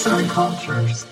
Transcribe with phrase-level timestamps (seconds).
[0.00, 1.04] Arts and Cultures.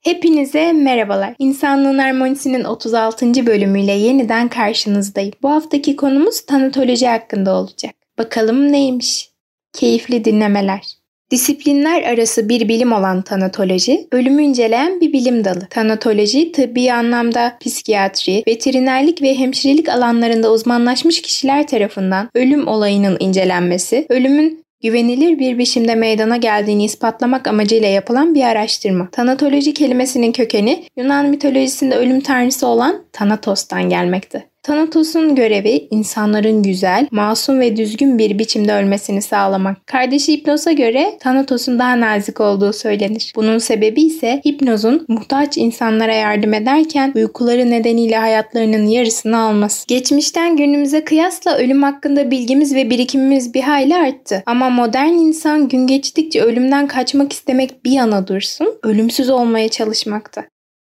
[0.00, 1.34] Hepinize merhabalar.
[1.38, 3.46] İnsanlığın Harmonisi'nin 36.
[3.46, 5.32] bölümüyle yeniden karşınızdayım.
[5.42, 7.94] Bu haftaki konumuz tanatoloji hakkında olacak.
[8.18, 9.30] Bakalım neymiş?
[9.72, 10.96] Keyifli dinlemeler.
[11.30, 15.66] Disiplinler arası bir bilim olan tanatoloji, ölümü inceleyen bir bilim dalı.
[15.70, 24.64] Tanatoloji, tıbbi anlamda psikiyatri, veterinerlik ve hemşirelik alanlarında uzmanlaşmış kişiler tarafından ölüm olayının incelenmesi, ölümün
[24.82, 29.08] güvenilir bir biçimde meydana geldiğini ispatlamak amacıyla yapılan bir araştırma.
[29.10, 34.46] Tanatoloji kelimesinin kökeni Yunan mitolojisinde ölüm tanrısı olan Thanatos'tan gelmekte.
[34.66, 39.86] Thanatos'un görevi insanların güzel, masum ve düzgün bir biçimde ölmesini sağlamak.
[39.86, 43.32] Kardeşi Hipnos'a göre Thanatos'un daha nazik olduğu söylenir.
[43.36, 49.86] Bunun sebebi ise hipnozun muhtaç insanlara yardım ederken uykuları nedeniyle hayatlarının yarısını alması.
[49.88, 54.42] Geçmişten günümüze kıyasla ölüm hakkında bilgimiz ve birikimimiz bir hayli arttı.
[54.46, 60.44] Ama modern insan gün geçtikçe ölümden kaçmak istemek bir yana dursun, ölümsüz olmaya çalışmakta.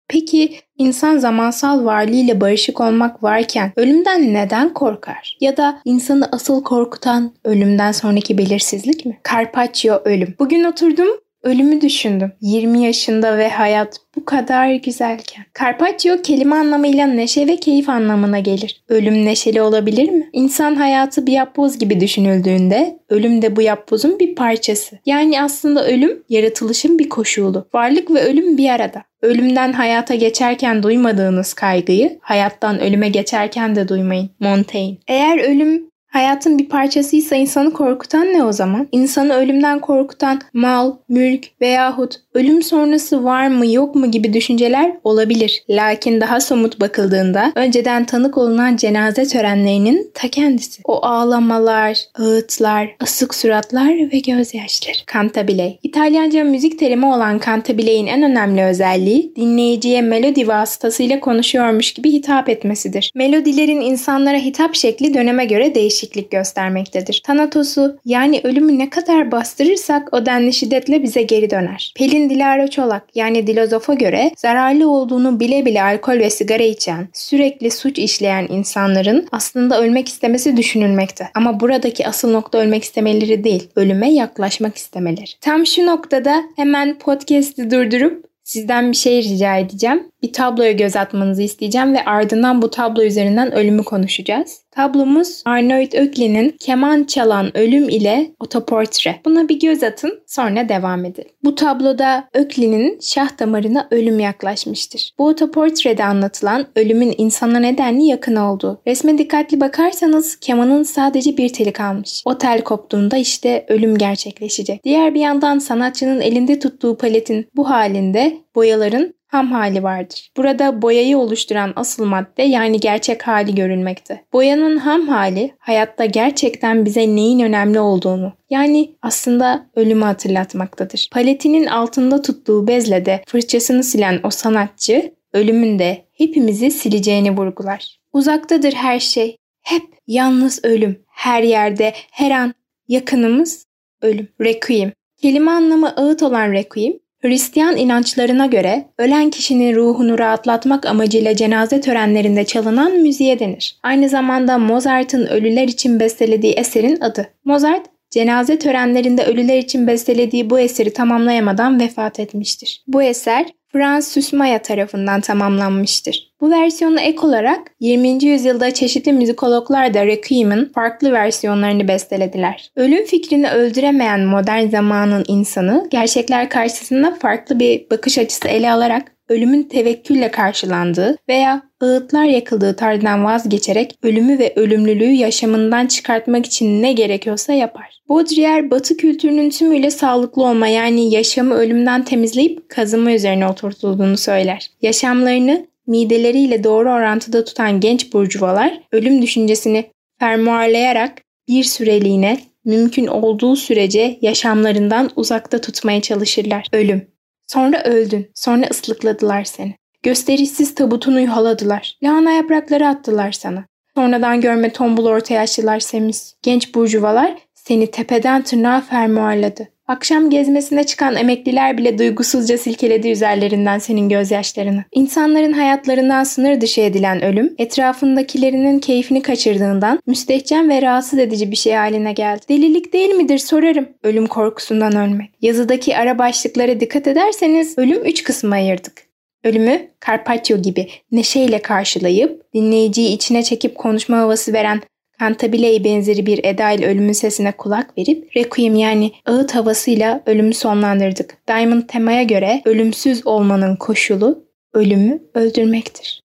[0.08, 5.36] Peki insan zamansal varlığıyla barışık olmak varken ölümden neden korkar?
[5.40, 9.20] Ya da insanı asıl korkutan ölümden sonraki belirsizlik mi?
[9.30, 10.34] Carpaccio ölüm.
[10.38, 11.08] Bugün oturdum
[11.42, 12.32] Ölümü düşündüm.
[12.40, 15.44] 20 yaşında ve hayat bu kadar güzelken.
[15.60, 18.84] Carpaccio kelime anlamıyla neşe ve keyif anlamına gelir.
[18.88, 20.30] Ölüm neşeli olabilir mi?
[20.32, 24.98] İnsan hayatı bir yapboz gibi düşünüldüğünde ölüm de bu yapbozun bir parçası.
[25.06, 27.68] Yani aslında ölüm yaratılışın bir koşulu.
[27.74, 29.02] Varlık ve ölüm bir arada.
[29.22, 34.30] Ölümden hayata geçerken duymadığınız kaygıyı hayattan ölüme geçerken de duymayın.
[34.40, 34.96] Montaigne.
[35.08, 38.88] Eğer ölüm Hayatın bir parçasıysa insanı korkutan ne o zaman?
[38.92, 45.64] İnsanı ölümden korkutan mal, mülk veyahut ölüm sonrası var mı yok mu gibi düşünceler olabilir.
[45.70, 50.82] Lakin daha somut bakıldığında önceden tanık olunan cenaze törenlerinin ta kendisi.
[50.84, 54.96] O ağlamalar, ağıtlar, asık suratlar ve gözyaşları.
[55.12, 55.78] Cantabile.
[55.82, 63.12] İtalyanca müzik terimi olan cantabile'in en önemli özelliği dinleyiciye melodi vasıtasıyla konuşuyormuş gibi hitap etmesidir.
[63.14, 67.22] Melodilerin insanlara hitap şekli döneme göre değişir değişiklik göstermektedir.
[67.24, 71.92] Tanatosu yani ölümü ne kadar bastırırsak o denli şiddetle bize geri döner.
[71.96, 77.70] Pelin Dilara Çolak yani Dilozof'a göre zararlı olduğunu bile bile alkol ve sigara içen, sürekli
[77.70, 81.28] suç işleyen insanların aslında ölmek istemesi düşünülmekte.
[81.34, 85.30] Ama buradaki asıl nokta ölmek istemeleri değil, ölüme yaklaşmak istemeleri.
[85.40, 90.08] Tam şu noktada hemen podcast'i durdurup Sizden bir şey rica edeceğim.
[90.22, 94.65] Bir tabloya göz atmanızı isteyeceğim ve ardından bu tablo üzerinden ölümü konuşacağız.
[94.76, 99.20] Tablomuz Arnold Ökli'nin Keman Çalan Ölüm ile Otoportre.
[99.24, 101.30] Buna bir göz atın sonra devam edelim.
[101.44, 105.10] Bu tabloda Ökli'nin şah damarına ölüm yaklaşmıştır.
[105.18, 108.80] Bu otoportrede anlatılan ölümün insana nedenli yakın olduğu.
[108.86, 112.22] Resme dikkatli bakarsanız kemanın sadece bir teli kalmış.
[112.24, 114.84] O tel koptuğunda işte ölüm gerçekleşecek.
[114.84, 120.30] Diğer bir yandan sanatçının elinde tuttuğu paletin bu halinde boyaların ham hali vardır.
[120.36, 124.24] Burada boyayı oluşturan asıl madde yani gerçek hali görülmekte.
[124.32, 131.08] Boyanın ham hali hayatta gerçekten bize neyin önemli olduğunu yani aslında ölümü hatırlatmaktadır.
[131.12, 137.98] Paletinin altında tuttuğu bezle de fırçasını silen o sanatçı ölümün de hepimizi sileceğini vurgular.
[138.12, 139.36] Uzaktadır her şey.
[139.62, 141.02] Hep yalnız ölüm.
[141.10, 142.54] Her yerde, her an
[142.88, 143.66] yakınımız
[144.02, 144.28] ölüm.
[144.40, 144.92] Requiem.
[145.22, 146.92] Kelime anlamı ağıt olan requiem,
[147.26, 153.78] Hristiyan inançlarına göre ölen kişinin ruhunu rahatlatmak amacıyla cenaze törenlerinde çalınan müziğe denir.
[153.82, 157.28] Aynı zamanda Mozart'ın ölüler için bestelediği eserin adı.
[157.44, 162.84] Mozart, cenaze törenlerinde ölüler için bestelediği bu eseri tamamlayamadan vefat etmiştir.
[162.86, 163.46] Bu eser
[163.76, 166.32] Franz Süsmaya tarafından tamamlanmıştır.
[166.40, 168.24] Bu versiyona ek olarak 20.
[168.24, 172.70] yüzyılda çeşitli müzikologlar da Requiem'in farklı versiyonlarını bestelediler.
[172.76, 179.62] Ölüm fikrini öldüremeyen modern zamanın insanı gerçekler karşısında farklı bir bakış açısı ele alarak ölümün
[179.62, 187.52] tevekkülle karşılandığı veya ağıtlar yakıldığı tarzdan vazgeçerek ölümü ve ölümlülüğü yaşamından çıkartmak için ne gerekiyorsa
[187.52, 188.02] yapar.
[188.08, 194.70] Baudrillard batı kültürünün tümüyle sağlıklı olma yani yaşamı ölümden temizleyip kazıma üzerine oturtulduğunu söyler.
[194.82, 199.84] Yaşamlarını mideleriyle doğru orantıda tutan genç burjuvalar ölüm düşüncesini
[200.18, 201.12] fermuarlayarak
[201.48, 206.66] bir süreliğine mümkün olduğu sürece yaşamlarından uzakta tutmaya çalışırlar.
[206.72, 207.15] Ölüm.
[207.46, 208.30] Sonra öldün.
[208.34, 209.74] Sonra ıslıkladılar seni.
[210.02, 211.98] Gösterişsiz tabutunu yuhaladılar.
[212.02, 213.64] Lahana yaprakları attılar sana.
[213.94, 216.36] Sonradan görme tombul orta yaşlılar semiz.
[216.42, 219.68] Genç burjuvalar seni tepeden tırnağa fermuarladı.
[219.88, 224.84] Akşam gezmesine çıkan emekliler bile duygusuzca silkeledi üzerlerinden senin gözyaşlarını.
[224.92, 231.72] İnsanların hayatlarından sınır dışı edilen ölüm, etrafındakilerinin keyfini kaçırdığından müstehcen ve rahatsız edici bir şey
[231.72, 232.42] haline geldi.
[232.48, 233.88] Delilik değil midir sorarım.
[234.02, 235.30] Ölüm korkusundan ölmek.
[235.42, 239.06] Yazıdaki ara başlıklara dikkat ederseniz ölüm üç kısma ayırdık.
[239.44, 244.80] Ölümü Carpaccio gibi neşeyle karşılayıp dinleyiciyi içine çekip konuşma havası veren
[245.20, 251.38] Cantabile benzeri bir eda ile ölümün sesine kulak verip Requiem yani ağıt havasıyla ölümü sonlandırdık.
[251.48, 256.22] Diamond temaya göre ölümsüz olmanın koşulu ölümü öldürmektir.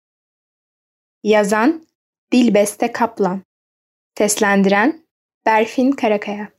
[1.24, 1.86] Yazan
[2.32, 3.42] Dilbeste Kaplan
[4.18, 5.00] Seslendiren
[5.46, 6.55] Berfin Karakaya